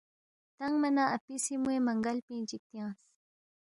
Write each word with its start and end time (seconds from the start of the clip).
تنگما 0.57 0.89
نہ 0.95 1.03
اپی 1.15 1.35
سی 1.43 1.53
موے 1.61 1.77
منگل 1.87 2.17
پِنگ 2.25 2.43
چِک 2.49 2.61
تیانگس 2.69 3.01